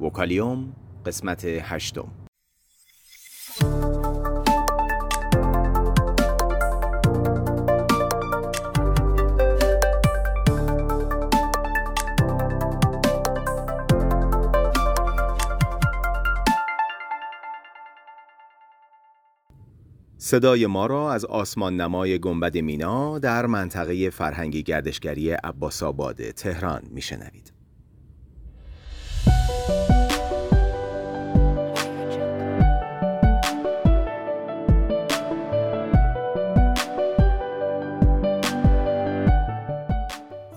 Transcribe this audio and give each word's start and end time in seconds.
وکالیوم 0.00 0.72
قسمت 1.06 1.44
هشتم 1.44 2.08
صدای 20.18 20.66
ما 20.66 20.86
را 20.86 21.12
از 21.12 21.24
آسمان 21.24 21.80
نمای 21.80 22.18
گنبد 22.18 22.58
مینا 22.58 23.18
در 23.18 23.46
منطقه 23.46 24.10
فرهنگی 24.10 24.62
گردشگری 24.62 25.30
عباس 25.30 25.82
آباد 25.82 26.30
تهران 26.30 26.82
میشنوید. 26.90 27.53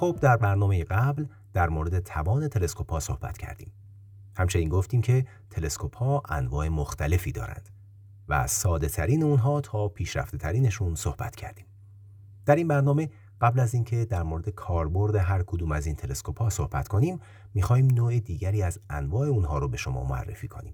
خب 0.08 0.20
در 0.22 0.38
برنامه 0.38 0.84
قبل 0.84 1.26
در 1.54 1.70
مورد 1.70 2.00
توان 2.00 2.48
تلسکوپ 2.48 2.92
ها 2.92 3.00
صحبت 3.00 3.38
کردیم. 3.38 3.72
همچنین 4.36 4.70
گفتیم 4.70 5.02
که 5.02 5.26
تلسکوپ 5.50 5.98
ها 5.98 6.24
انواع 6.30 6.68
مختلفی 6.68 7.32
دارند 7.32 7.70
و 8.28 8.34
از 8.34 8.52
ساده 8.52 8.88
ترین 8.88 9.24
اونها 9.24 9.62
تا 9.62 9.88
پیشرفته 9.88 10.38
ترینشون 10.38 10.96
صحبت 10.96 11.36
کردیم. 11.36 11.66
در 12.46 12.56
این 12.56 12.68
برنامه 12.68 13.10
قبل 13.42 13.60
از 13.60 13.74
اینکه 13.74 14.06
در 14.06 14.24
مورد 14.24 14.50
کاربرد 14.50 15.16
هر 15.16 15.44
کدوم 15.44 15.72
از 15.72 15.86
این 15.86 15.96
تلسکوپ 15.96 16.42
ها 16.42 16.50
صحبت 16.50 16.88
کنیم 16.88 17.20
می‌خوایم 17.54 17.88
نوع 17.88 18.20
دیگری 18.20 18.64
از 18.64 18.80
انواع 18.90 19.28
اونها 19.28 19.58
رو 19.58 19.68
به 19.68 19.78
شما 19.78 20.04
معرفی 20.04 20.48
کنیم. 20.48 20.74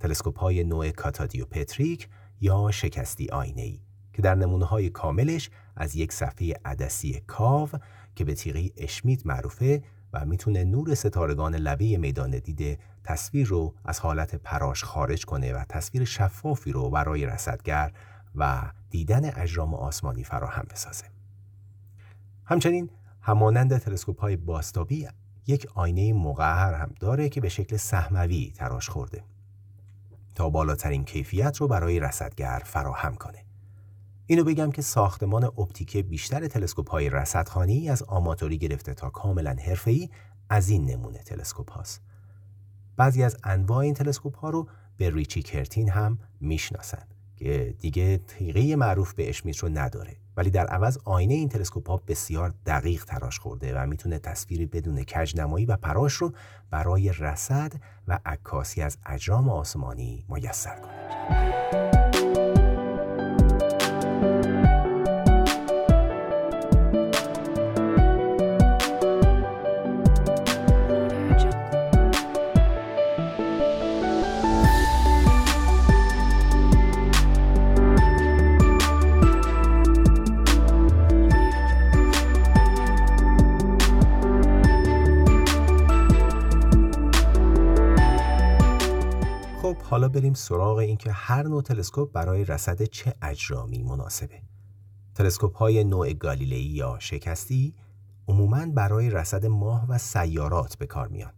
تلسکوپ 0.00 0.38
های 0.38 0.64
نوع 0.64 0.90
کاتادیوپتریک 0.90 2.08
یا 2.40 2.70
شکستی 2.70 3.28
آینه 3.28 3.62
ای 3.62 3.80
که 4.16 4.22
در 4.22 4.34
نمونه 4.34 4.64
های 4.64 4.90
کاملش 4.90 5.50
از 5.76 5.96
یک 5.96 6.12
صفحه 6.12 6.54
عدسی 6.64 7.22
کاو 7.26 7.68
که 8.14 8.24
به 8.24 8.34
تیغه 8.34 8.70
اشمیت 8.76 9.26
معروفه 9.26 9.82
و 10.12 10.24
می‌تونه 10.24 10.64
نور 10.64 10.94
ستارگان 10.94 11.54
لبه 11.54 11.96
میدان 11.96 12.30
دیده 12.30 12.78
تصویر 13.04 13.46
رو 13.46 13.74
از 13.84 14.00
حالت 14.00 14.34
پراش 14.34 14.84
خارج 14.84 15.24
کنه 15.24 15.52
و 15.52 15.64
تصویر 15.68 16.04
شفافی 16.04 16.72
رو 16.72 16.90
برای 16.90 17.26
رصدگر 17.26 17.92
و 18.34 18.62
دیدن 18.90 19.30
اجرام 19.40 19.74
آسمانی 19.74 20.24
فراهم 20.24 20.66
بسازه. 20.70 21.04
همچنین 22.44 22.90
همانند 23.20 23.78
تلسکوپ 23.78 24.20
های 24.20 24.36
باستابی 24.36 25.08
یک 25.46 25.66
آینه 25.74 26.12
مقهر 26.12 26.74
هم 26.74 26.94
داره 27.00 27.28
که 27.28 27.40
به 27.40 27.48
شکل 27.48 27.76
سهموی 27.76 28.52
تراش 28.54 28.88
خورده 28.88 29.24
تا 30.34 30.50
بالاترین 30.50 31.04
کیفیت 31.04 31.56
رو 31.56 31.68
برای 31.68 32.00
رصدگر 32.00 32.62
فراهم 32.64 33.14
کنه. 33.14 33.45
اینو 34.28 34.44
بگم 34.44 34.72
که 34.72 34.82
ساختمان 34.82 35.44
اپتیک 35.44 35.96
بیشتر 35.96 36.46
تلسکوپ 36.46 36.90
های 36.90 37.10
رصدخانی 37.10 37.90
از 37.90 38.02
آماتوری 38.02 38.58
گرفته 38.58 38.94
تا 38.94 39.10
کاملا 39.10 39.56
حرفه‌ای 39.66 40.08
از 40.48 40.68
این 40.68 40.90
نمونه 40.90 41.18
تلسکوپ 41.18 41.70
هاست. 41.70 42.02
بعضی 42.96 43.22
از 43.22 43.36
انواع 43.44 43.78
این 43.78 43.94
تلسکوپ 43.94 44.36
ها 44.36 44.50
رو 44.50 44.68
به 44.96 45.10
ریچی 45.10 45.42
کرتین 45.42 45.90
هم 45.90 46.18
می‌شناسند 46.40 47.14
که 47.36 47.74
دیگه 47.78 48.18
تیغه 48.18 48.76
معروف 48.76 49.14
به 49.14 49.28
اشمیت 49.28 49.58
رو 49.58 49.68
نداره 49.68 50.16
ولی 50.36 50.50
در 50.50 50.66
عوض 50.66 50.98
آینه 51.04 51.34
این 51.34 51.48
تلسکوپ 51.48 51.90
ها 51.90 52.02
بسیار 52.08 52.54
دقیق 52.66 53.04
تراش 53.04 53.38
خورده 53.38 53.80
و 53.80 53.86
می‌تونه 53.86 54.18
تصویری 54.18 54.66
بدون 54.66 55.04
کجنمایی 55.04 55.66
و 55.66 55.76
پراش 55.76 56.12
رو 56.12 56.32
برای 56.70 57.12
رصد 57.12 57.72
و 58.08 58.18
عکاسی 58.26 58.82
از 58.82 58.98
اجرام 59.06 59.48
آسمانی 59.48 60.24
میسر 60.28 60.80
کنه. 60.80 62.15
حالا 89.82 90.08
بریم 90.08 90.34
سراغ 90.34 90.78
اینکه 90.78 91.12
هر 91.12 91.42
نوع 91.42 91.62
تلسکوپ 91.62 92.12
برای 92.12 92.44
رصد 92.44 92.82
چه 92.82 93.14
اجرامی 93.22 93.82
مناسبه. 93.82 94.42
تلسکوپ 95.14 95.56
های 95.56 95.84
نوع 95.84 96.12
گالیلئی 96.12 96.64
یا 96.64 96.96
شکستی 96.98 97.74
عموماً 98.28 98.66
برای 98.66 99.10
رصد 99.10 99.46
ماه 99.46 99.86
و 99.88 99.98
سیارات 99.98 100.78
به 100.78 100.86
کار 100.86 101.08
میان. 101.08 101.32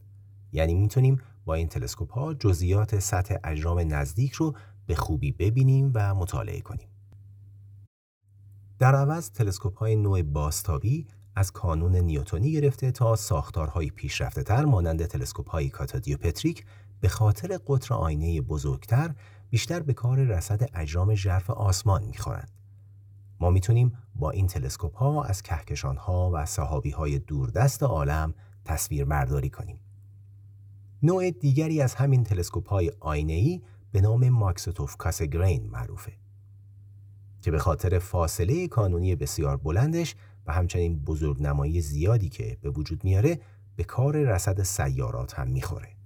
یعنی 0.52 0.74
می‌تونیم 0.74 1.20
با 1.44 1.54
این 1.54 1.68
تلسکوپ 1.68 2.12
ها 2.12 2.34
جزئیات 2.34 2.98
سطح 2.98 3.34
اجرام 3.44 3.78
نزدیک 3.94 4.32
رو 4.32 4.54
به 4.86 4.94
خوبی 4.94 5.32
ببینیم 5.32 5.92
و 5.94 6.14
مطالعه 6.14 6.60
کنیم. 6.60 6.88
در 8.78 8.94
عوض 8.94 9.30
تلسکوپ 9.30 9.78
های 9.78 9.96
نوع 9.96 10.22
باستابی 10.22 11.06
از 11.36 11.52
کانون 11.52 11.96
نیوتونی 11.96 12.52
گرفته 12.52 12.90
تا 12.90 13.16
ساختارهای 13.16 13.90
پیشرفته 13.90 14.42
تر 14.42 14.64
مانند 14.64 15.06
تلسکوپ 15.06 15.50
های 15.50 15.68
کاتادیوپتریک 15.68 16.64
به 17.00 17.08
خاطر 17.08 17.58
قطر 17.66 17.94
آینه 17.94 18.40
بزرگتر 18.40 19.14
بیشتر 19.50 19.80
به 19.80 19.92
کار 19.92 20.18
رصد 20.18 20.70
اجرام 20.74 21.14
ژرف 21.14 21.50
آسمان 21.50 22.04
می‌خورند. 22.04 22.50
ما 23.40 23.50
می‌تونیم 23.50 23.92
با 24.14 24.30
این 24.30 24.46
تلسکوپ 24.46 24.96
ها 24.96 25.24
از 25.24 25.42
کهکشان 25.42 25.96
ها 25.96 26.30
و 26.34 26.46
صحابی 26.46 26.90
های 26.90 27.18
دوردست 27.18 27.82
عالم 27.82 28.34
تصویر 28.64 29.04
برداری 29.04 29.50
کنیم. 29.50 29.80
نوع 31.02 31.30
دیگری 31.30 31.80
از 31.80 31.94
همین 31.94 32.24
تلسکوپ 32.24 32.68
های 32.68 32.92
آینه 33.00 33.32
ای 33.32 33.62
به 33.92 34.00
نام 34.00 34.28
ماکستوف 34.28 34.96
کاسگرین 34.96 35.70
معروفه 35.70 36.12
که 37.42 37.50
به 37.50 37.58
خاطر 37.58 37.98
فاصله 37.98 38.68
کانونی 38.68 39.16
بسیار 39.16 39.56
بلندش 39.56 40.14
و 40.46 40.52
همچنین 40.52 40.98
بزرگنمایی 40.98 41.80
زیادی 41.80 42.28
که 42.28 42.58
به 42.62 42.70
وجود 42.70 43.04
میاره 43.04 43.40
به 43.76 43.84
کار 43.84 44.16
رصد 44.16 44.62
سیارات 44.62 45.34
هم 45.34 45.48
می‌خوره. 45.48 45.97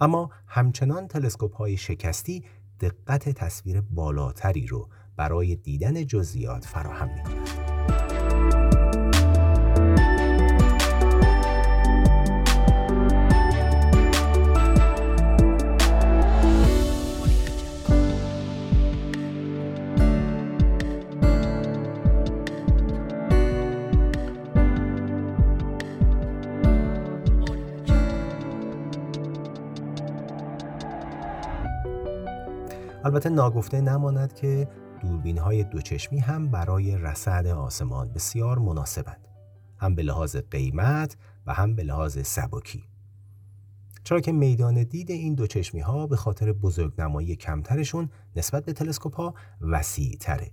اما 0.00 0.30
همچنان 0.46 1.08
تلسکوپ 1.08 1.54
های 1.56 1.76
شکستی 1.76 2.44
دقت 2.80 3.28
تصویر 3.28 3.80
بالاتری 3.80 4.66
رو 4.66 4.88
برای 5.16 5.56
دیدن 5.56 6.06
جزئیات 6.06 6.64
فراهم 6.64 7.08
می‌کنند. 7.14 7.69
البته 33.04 33.28
ناگفته 33.28 33.80
نماند 33.80 34.32
که 34.32 34.68
دوربین 35.00 35.38
های 35.38 35.64
دوچشمی 35.64 36.18
هم 36.18 36.50
برای 36.50 36.96
رصد 36.96 37.46
آسمان 37.46 38.12
بسیار 38.12 38.58
مناسبند 38.58 39.28
هم 39.78 39.94
به 39.94 40.02
لحاظ 40.02 40.36
قیمت 40.36 41.16
و 41.46 41.54
هم 41.54 41.74
به 41.74 41.82
لحاظ 41.82 42.18
سبکی 42.26 42.84
چرا 44.04 44.20
که 44.20 44.32
میدان 44.32 44.82
دید 44.82 45.10
این 45.10 45.34
دوچشمی 45.34 45.80
ها 45.80 46.06
به 46.06 46.16
خاطر 46.16 46.52
بزرگنمایی 46.52 47.36
کمترشون 47.36 48.10
نسبت 48.36 48.64
به 48.64 48.72
تلسکوپ 48.72 49.14
ها 49.14 49.34
وسیع 49.60 50.16
تره 50.20 50.50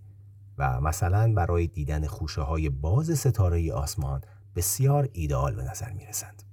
و 0.58 0.82
مثلا 0.82 1.34
برای 1.34 1.68
دیدن 1.68 2.08
خوشه 2.08 2.42
های 2.42 2.70
باز 2.70 3.20
ستاره 3.20 3.74
آسمان 3.74 4.22
بسیار 4.56 5.10
ایدئال 5.14 5.56
به 5.56 5.64
نظر 5.64 5.92
می 5.94 6.06
رسند. 6.06 6.44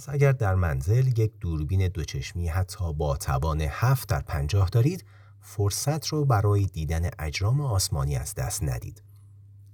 پس 0.00 0.08
اگر 0.08 0.32
در 0.32 0.54
منزل 0.54 1.06
یک 1.06 1.32
دوربین 1.40 1.88
دوچشمی 1.88 2.48
حتی 2.48 2.92
با 2.92 3.16
توان 3.16 3.60
7 3.60 4.08
در 4.08 4.20
50 4.20 4.68
دارید 4.68 5.04
فرصت 5.40 6.06
رو 6.06 6.24
برای 6.24 6.66
دیدن 6.66 7.10
اجرام 7.18 7.60
آسمانی 7.60 8.16
از 8.16 8.34
دست 8.34 8.64
ندید. 8.64 9.02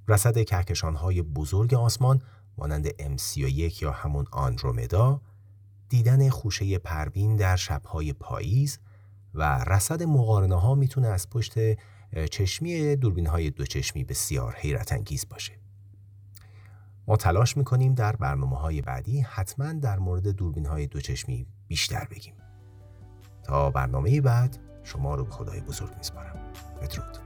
رصد 0.09 0.45
کهکشانهای 0.45 1.23
بزرگ 1.23 1.75
آسمان 1.75 2.23
مانند 2.59 2.89
M31 2.89 3.83
یا 3.83 3.93
همون 3.93 4.27
آندرومدا، 4.33 5.21
دیدن 5.89 6.29
خوشه 6.29 6.79
پروین 6.79 7.37
در 7.37 7.57
شبهای 7.57 8.13
پاییز 8.13 8.79
و 9.35 9.65
رصد 9.65 10.03
مقارنه 10.03 10.61
ها 10.61 10.75
می‌تونه 10.75 11.09
از 11.09 11.31
پشت 11.31 11.55
چشمی 12.31 12.97
دوربین 12.97 13.27
های 13.27 13.51
دوچشمی 13.51 14.05
بسیار 14.05 14.55
حیرت 14.59 14.93
انگیز 14.93 15.29
باشه. 15.29 15.66
ما 17.07 17.17
تلاش 17.17 17.57
می‌کنیم 17.57 17.95
در 17.95 18.17
برنامه 18.17 18.57
های 18.57 18.83
بعدی 18.83 19.21
حتما 19.21 19.73
در 19.73 19.99
مورد 19.99 20.29
دوربین 20.29 20.67
های 20.67 20.87
دوچشمی 20.87 21.47
بیشتر 21.69 22.09
بگیم. 22.11 22.35
تا 23.45 23.71
برنامه 23.71 24.21
بعد 24.21 24.59
شما 24.83 25.15
رو 25.15 25.25
به 25.25 25.31
خدای 25.31 25.61
بزرگ 25.61 25.97
میسپارم. 25.97 26.39
بدرود. 26.83 27.26